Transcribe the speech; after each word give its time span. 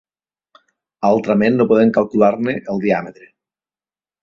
Altrament 1.09 1.59
no 1.59 1.67
podem 1.73 1.93
calcular-ne 1.99 2.57
el 2.75 2.83
diàmetre. 2.89 3.31